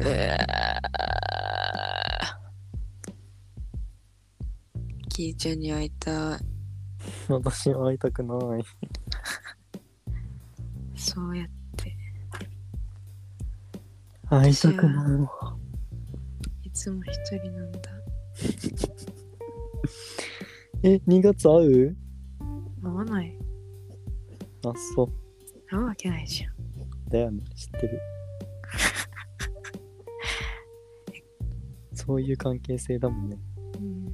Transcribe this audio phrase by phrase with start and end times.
[0.00, 0.36] うー
[5.10, 6.40] キーちゃんに会いたい。
[7.28, 8.64] 私は会いたくない。
[10.96, 11.94] そうやって。
[14.28, 15.28] 会いたくな
[16.64, 16.68] い。
[16.68, 17.80] いつも一人なんだ。
[20.82, 21.96] え、2月会う？
[22.82, 23.36] 会わない。
[24.64, 25.12] あ、そう。
[25.68, 26.54] 会うわけないじゃん。
[27.10, 27.42] だよね。
[27.54, 28.00] 知ってる。
[32.10, 33.38] そういう関係性だもんね。
[33.78, 34.12] うん。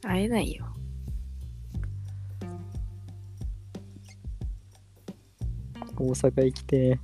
[0.00, 0.64] 会えないよ。
[5.98, 6.98] 大阪行きて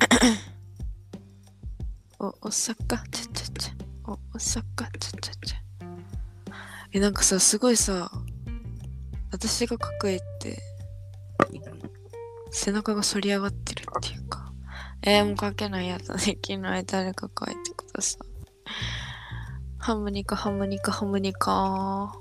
[2.18, 3.74] お、おさか、ちゃちゃちゃ。
[4.10, 5.56] お、おさか、ちゃちゃちゃ。
[6.92, 8.10] え、なんかさ、すごいさ、
[9.30, 10.35] 私が抱えて、
[12.66, 14.52] 背中が反り上がってるっていうか、
[15.02, 18.22] えー、もう書けないやつできない誰か書いてください。
[19.78, 22.12] ハムニカ、ハムニカ、ハムニカ。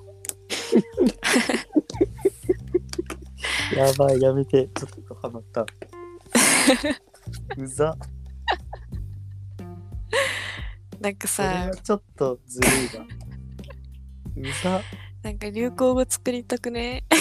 [3.75, 4.69] やばい、やめて。
[4.75, 5.65] ちょっとハマった。
[7.57, 7.97] うざ。
[10.99, 13.05] なんかさは、ちょっとずるいわ。
[14.37, 14.83] うざ。
[15.23, 17.03] なんか流行語作りたくね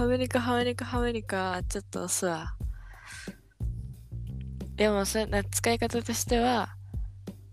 [0.00, 2.56] ハムニカハムニカハムニカちょっとさ
[4.74, 6.70] でもそれな使い方としては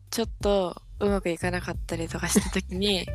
[0.10, 3.06] ちょっとうまくいかなかったりとかした時に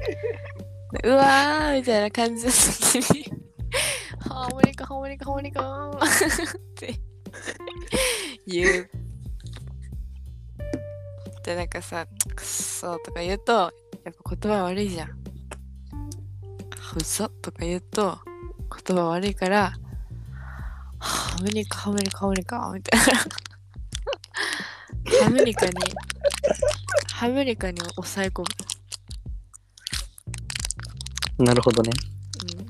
[1.03, 3.25] うわーみたいな感じの時に
[4.19, 6.01] ハーモニカハーモニカハーモニカっ
[6.75, 7.01] て
[8.47, 8.91] 言う
[11.43, 13.69] でなんかさくっそーとか言うとや
[14.11, 15.09] っぱ言葉悪いじゃん。
[16.95, 18.19] うそとか言うと
[18.85, 19.73] 言葉悪いから、
[20.99, 23.05] ハムニカハムニカハムニカみたいな。
[25.25, 25.73] ハムニカに、
[27.13, 28.43] ハムニカに抑え込
[31.39, 31.45] む。
[31.45, 31.91] なるほどね。
[32.59, 32.67] うん、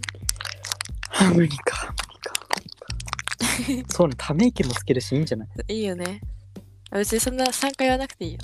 [1.09, 3.93] ハムニカ、ハムニカ。
[3.93, 5.49] そうね、ため息もつけるしいいんじゃない？
[5.69, 6.21] いいよね。
[6.91, 8.39] 別にそんな3回言わなくていいよ。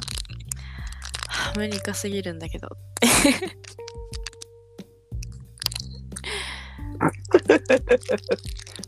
[1.28, 2.68] ハムニカすぎるんだけど。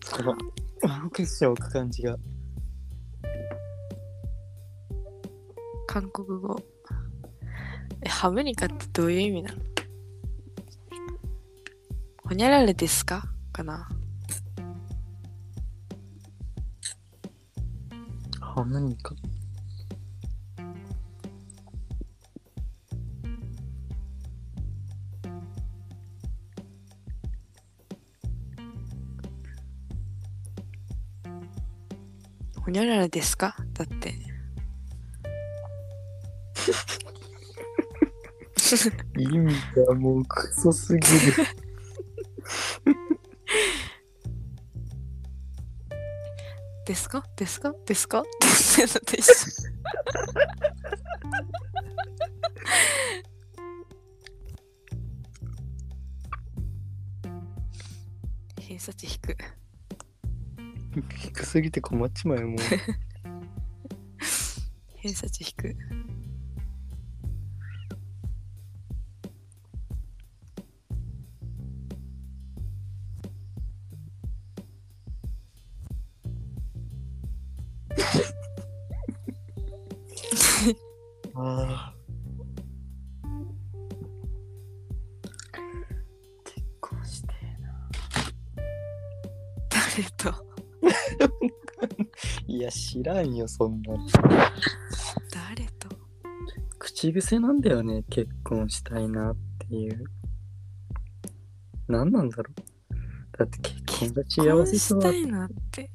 [0.05, 0.37] その、
[0.83, 2.17] ワンクッション置く感じが。
[5.87, 6.57] 韓国語。
[8.03, 9.59] え、ハムニカってどういう意味なの？
[12.25, 13.25] ほにゃられですか？
[13.53, 13.89] かな？
[18.41, 19.15] ハムニカ？
[32.71, 33.57] ほにゃららですか？
[33.73, 34.15] だって。
[39.19, 39.53] 意味
[39.89, 41.09] がもうクソすぎる。
[46.87, 47.25] ですか？
[47.35, 47.75] ですか？
[47.85, 48.21] ですか？
[48.21, 49.35] ってのと一緒
[58.61, 59.60] 偏差値低く。
[60.93, 62.59] 低すぎて困っちまうよ、もう。
[64.97, 65.77] 偏差値低く。
[81.35, 81.95] ああ。
[86.45, 87.29] 結婚して
[89.71, 90.50] 誰と？
[92.47, 94.07] いや、知らんよ、そんなの。
[95.33, 95.89] 誰と？
[96.79, 99.37] 口癖なんだよね、結婚したいなっ
[99.69, 100.05] ていう。
[101.89, 103.39] 何なんだろう。
[103.39, 105.91] だって結婚が幸せそうだ婚したいなって。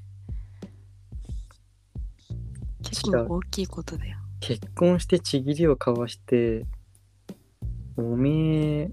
[2.83, 4.17] 結構大きいことだよ。
[4.39, 6.65] 結婚してちぎりを交わして、
[7.97, 8.29] おめ
[8.81, 8.91] え、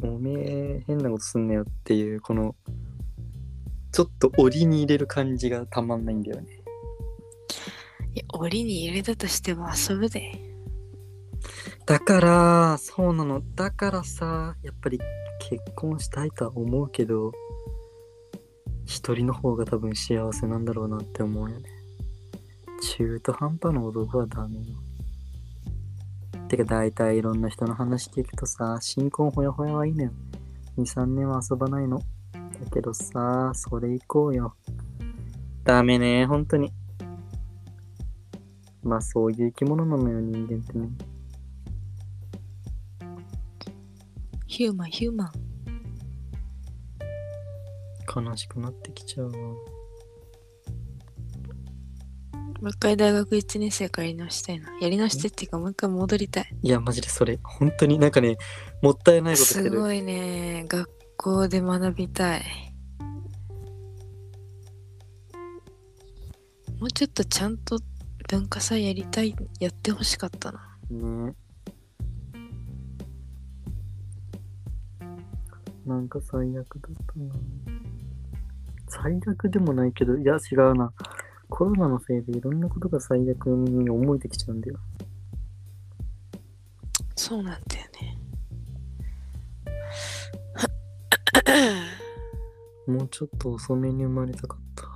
[0.00, 2.54] おめえ変なことすんなよっていう、この、
[3.96, 6.62] ちょっと檻に入れる感じがたまんないんだよね。
[8.12, 10.38] いや、檻に入れたとしても遊ぶで。
[11.86, 13.40] だから、そうなの。
[13.54, 15.00] だからさ、やっぱり
[15.48, 17.32] 結婚したいとは思うけど、
[18.84, 21.66] 一人の方が多分幸せなんだろうなって思うよね。
[22.98, 24.62] 中途半端な男はダメよ。
[26.50, 30.10] てか大体いろんな人の話聞くとさ、新婚ほやほやはいいのよ。
[30.76, 32.02] 2、3年は遊ばないの。
[32.64, 34.54] だけどさ、それ行こうよ。
[35.64, 36.72] ダメね、本当に。
[38.82, 40.88] まあそういう生き物なのよ、人間ってね。
[44.46, 45.32] ヒューマン、ヒューマン。
[48.24, 49.38] 悲しくなってきちゃうわ。
[52.60, 54.70] もう一回大学1年生からやり直したいな。
[54.80, 56.56] やり直してっていうか、もう一回戻りたい。
[56.62, 58.38] いや、マジでそれ、本当になんかね、
[58.80, 59.70] もったいないことしてる。
[59.70, 60.64] すごいね。
[60.66, 62.42] 学校で学びたい。
[66.78, 67.78] もうちょっとちゃんと
[68.28, 70.76] 文化祭やりたい、やってほしかったな。
[70.90, 71.34] ね
[75.86, 77.34] なんか最悪だったな。
[78.88, 80.92] 最悪でもないけど、いや違うな。
[81.48, 84.78] コロナのせいでいろんなことが最悪に思えてきちゃうんだよ。
[87.14, 87.75] そうなんだよ
[92.86, 94.86] もうちょっと遅めに生まれたかった。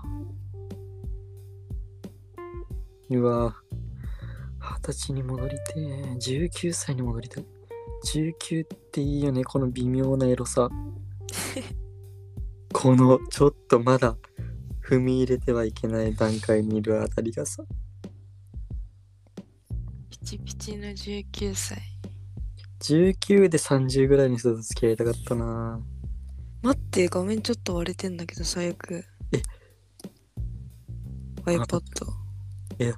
[3.11, 3.57] うわ
[4.61, 7.47] 二十歳に戻りてえ、19歳に戻りたい。
[8.05, 10.69] 19っていいよね、この微妙なエロさ。
[12.73, 14.17] このちょっとまだ
[14.83, 17.65] 踏み入れてはいけない段階にいるあたりがさ。
[20.11, 21.79] ピチピチの19歳。
[22.81, 25.81] 19で30ぐらいの人と付き合いたかったな
[26.63, 29.05] 待って、画面ちょっと割れてんだけど、最悪。
[29.33, 29.43] え
[31.45, 31.81] iPad。
[32.79, 32.93] え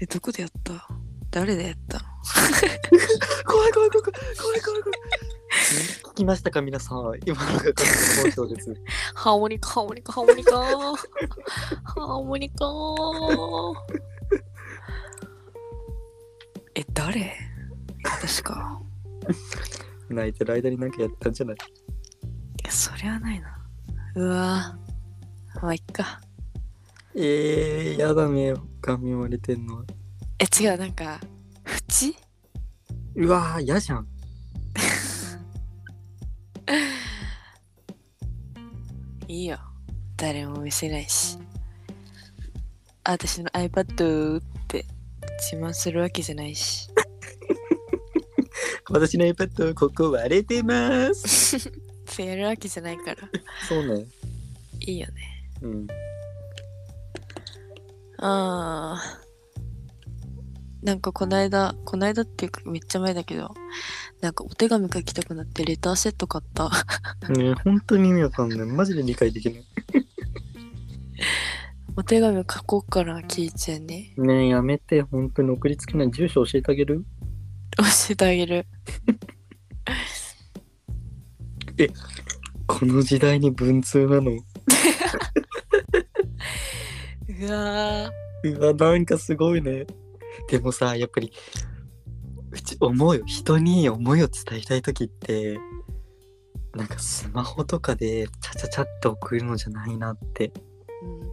[0.00, 0.88] え、どこでやった？
[1.30, 2.04] 誰でやったの？
[3.46, 4.98] 怖い怖い怖い怖い怖い怖い怖い。
[6.04, 6.98] 聞きましたか皆さん？
[7.24, 8.74] 今のが本当です。
[9.14, 10.56] ハーモニカ、ハーモニカ、ハーモニカ。
[10.56, 12.66] ハーモニカ。
[16.74, 17.36] え、誰？
[18.04, 18.80] 私か。
[20.14, 21.56] 泣いてる間になんかやったんじゃない？
[21.56, 21.58] い
[22.64, 23.58] や、それはないな。
[24.16, 25.62] うわぁ。
[25.62, 26.20] まあ、いっか。
[27.14, 28.54] えー、やだね。
[28.80, 29.84] 画面割れてんの。
[30.38, 31.18] え、違う、なんか、
[31.66, 32.14] 縁
[33.16, 34.06] うわー、嫌じゃん。
[39.26, 39.58] いいよ。
[40.16, 41.38] 誰も見せないし。
[43.04, 44.84] 私の iPad って
[45.50, 46.88] 自慢するわけじゃないし。
[48.90, 51.58] 私の iPad、ここ割れてます。
[52.06, 53.16] そうやるわけじゃないから。
[53.68, 54.06] そうね。
[54.80, 55.12] いいよね。
[55.62, 55.86] うん。
[58.18, 59.18] ああ。
[60.82, 63.52] なんかこないだ、こないだっていうかめっちゃ前だけど、
[64.20, 66.70] なんかお手紙書きたくなってレターセット買った。
[67.32, 68.58] ね本当に意味わかんない。
[68.66, 69.64] マジで理解できない。
[71.96, 74.14] お手紙書こうから聞いちゃうね。
[74.16, 75.02] ねえ、やめて。
[75.02, 76.10] 本当に送りつけない。
[76.12, 77.04] 住所教えてあげる？
[77.78, 78.66] 教えてあげる。
[82.66, 84.32] この時代に文通なの？
[87.40, 88.10] うわ
[88.42, 89.86] うわ、なんかすごいね。
[90.48, 91.32] でもさ、やっぱり、
[92.50, 93.24] うち思うよ。
[93.26, 95.58] 人に思いを伝えたいときって、
[96.74, 100.48] なんかスマホとかでチャチャチャって送るのじゃないなって。
[100.48, 101.06] ー。
[101.06, 101.30] うん。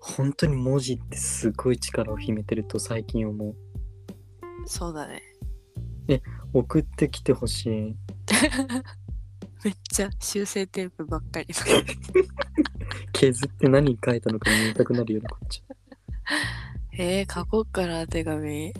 [0.00, 3.54] 本当に文字ってすごい力を秘めてると最近思う。
[4.66, 5.22] そうだね。
[6.52, 7.96] 送ってきてほしい。
[9.64, 11.46] めっちゃ修正テープばっかり。
[13.12, 15.74] 削って何書いたのか見たくなるようなこっちゃ。
[16.92, 18.72] えー、書こうかな、手紙。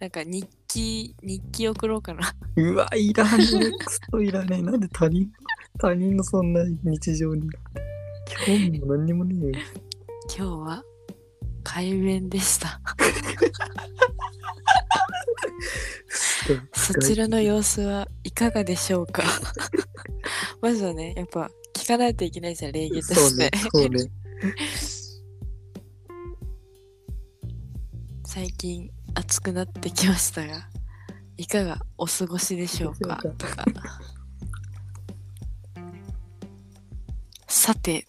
[0.00, 2.32] なんか日記、日記送ろうかな。
[2.56, 3.70] うわ、いらねえ。
[3.84, 4.62] クソいらねえ。
[4.62, 5.30] なんで他人、
[5.78, 7.48] 他人のそんな日常に。
[8.46, 9.64] 興味も何にもねえよ。
[10.36, 10.84] 今日は
[11.64, 12.80] 海面でした。
[16.72, 19.22] そちらの様子はいかがでしょうか？
[20.62, 24.10] まずはね、やっぱ聞かないといけないじゃん、礼儀とそうねして。、そうね。
[28.24, 30.68] 最近暑くなってきましたが、
[31.36, 33.16] いかがお過ごしでしょうか？
[33.16, 33.64] とか。
[37.48, 38.06] さて、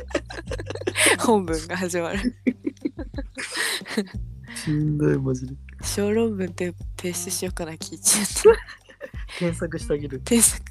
[1.18, 2.36] 本文が始まる。
[4.54, 5.54] しんどい、マジで。
[5.92, 9.38] 小論文で提出しようかな、聞いちゃった。
[9.40, 10.20] 検索してあげる。
[10.20, 10.62] 添削。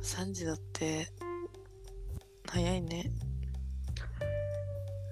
[0.00, 1.08] 3時だって
[2.48, 3.10] 早いね。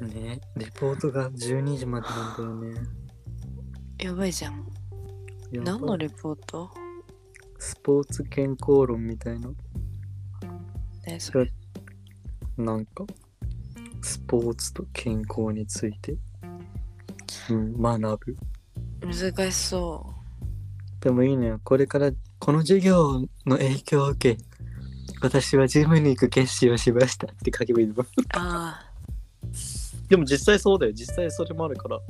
[0.00, 2.80] ねレポートが12時までなんだよね。
[3.98, 4.64] やばいじゃん。
[5.50, 6.70] 何のレポート？
[7.58, 9.48] スポーツ健康論みたいな。
[11.08, 11.52] ねそれ。
[12.58, 13.04] なんか、
[14.02, 16.16] スポーツと健康について、
[17.50, 18.36] うん、学ぶ。
[19.00, 20.12] 難しそ
[21.00, 21.54] でもいいね。
[21.62, 22.10] これから
[22.40, 24.42] この授業の影響を受け、
[25.22, 27.94] 私はジムに行く決心をしましたって書けばいいの。
[27.94, 27.96] う。
[28.34, 28.92] ああ。
[30.08, 30.92] でも実際そうだよ。
[30.92, 32.00] 実際それもあるから。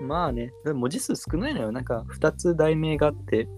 [0.00, 1.72] まあね、でも文字数少ないのよ。
[1.72, 3.48] なんか2つ題名があって、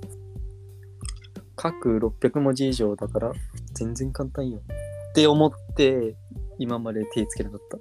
[1.57, 3.33] 各600文字以上だから
[3.75, 4.63] 全然簡単よ。
[5.13, 6.17] って思って
[6.59, 7.79] 今まで手つけなかった。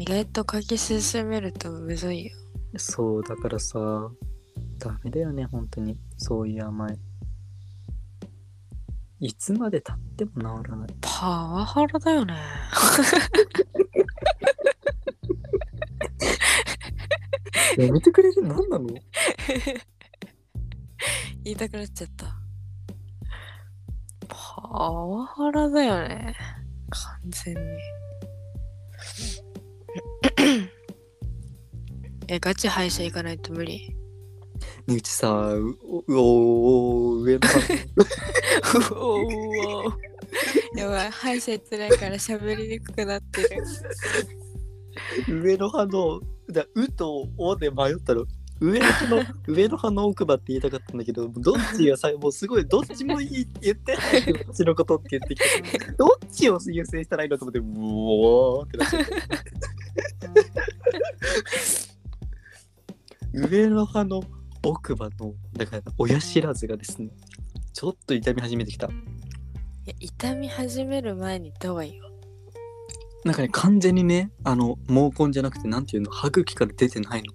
[0.00, 2.32] 意外と書き進めるとむずいよ。
[2.76, 4.08] そう、だからさ、
[4.78, 5.98] ダメだよね、本当に。
[6.16, 6.98] そういう甘え。
[9.18, 10.88] いつまで経っても治らない。
[11.00, 12.36] パワハラだよね。
[17.76, 18.86] やめてくれる何なの？
[21.42, 22.37] 言いたくなっちゃった。
[24.70, 26.34] パワハラだよね。
[26.90, 27.60] 完全に。
[32.28, 33.88] え、ガチ歯医者行かないと無理。
[34.86, 35.78] ねうちさ、う
[36.10, 37.48] おお上の
[38.92, 39.24] うおう
[40.74, 43.48] おやばい、歯医者行ってないから喋りにくくなってる。
[45.42, 46.20] 上の歯の、
[46.52, 48.26] だうとおで迷ったの。
[48.60, 55.44] 上の歯の上の歯の奥歯って言いたかったんだけど、どっちがさ、もうすごい、どっちもいい言ってないけど、こっちのことって言ってきて、
[55.92, 59.10] どっちを優先したらいいのと思って、うおーってなっちゃった。
[63.32, 64.24] 上の歯の
[64.64, 67.10] 奥歯の、だから親知らずがですね、
[67.72, 68.88] ちょっと痛み始めてきた。
[68.88, 68.90] い
[69.86, 72.10] や、痛み始める前に行った方がいいよ。
[73.24, 77.32] なんかね、完全にね、あの、毛根じゃなくて、なんていうの、歯茎から出てないの。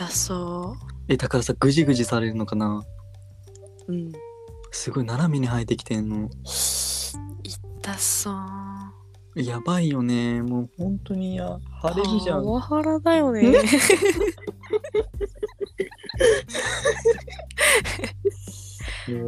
[0.00, 0.76] だそ
[1.08, 2.82] え、だからさ、ぐじぐじされるのかな？
[3.86, 3.92] う。
[3.92, 4.12] うん。
[4.70, 6.30] すごい斜めに生えてきてんの。
[6.42, 8.34] 痛そう。
[9.42, 10.40] やばいよね。
[10.40, 12.44] もう本当にや、腫れるじゃん。
[12.44, 13.42] パワハラだよね。
[13.50, 13.58] ね？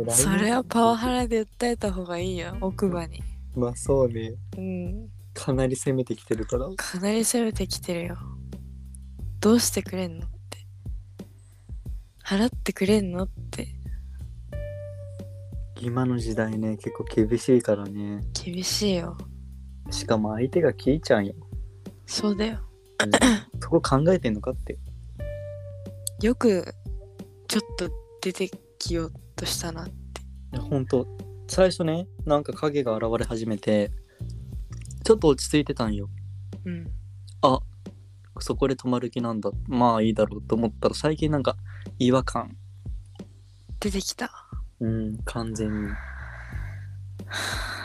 [0.08, 3.22] それはパワハラで訴えた方がいいよ、奥歯に。
[3.54, 4.32] まあそうね。
[4.56, 5.08] うん。
[5.34, 6.66] かなり攻めてきてるから。
[6.76, 8.16] かなり攻めてきてるよ。
[9.40, 10.26] どうしてくれんの？
[12.32, 13.68] 払ってくれんのって。
[15.82, 18.22] 今の時代ね、結構厳しいからね。
[18.32, 19.18] 厳しいよ。
[19.90, 21.34] しかも相手が聞いちゃんよ。
[22.06, 22.60] そうだよ。
[23.04, 23.10] うん
[23.60, 24.78] そこ考えてんのかって。
[26.22, 26.74] よく、
[27.48, 27.90] ちょっと
[28.22, 29.92] 出てきようとしたなって。
[29.92, 31.06] いや本当
[31.48, 33.90] 最初ね、なんか影が現れ始めて、
[35.04, 36.08] ちょっと落ち着いてたんよ。
[36.64, 36.90] うん。
[37.42, 37.60] あ
[38.40, 39.50] そこで止まる気なんだ。
[39.68, 41.56] まあいいだろうと思ったら、最近なんか
[41.98, 42.56] 違和感。
[43.80, 44.30] 出てきた。
[44.80, 45.88] うん、完全に。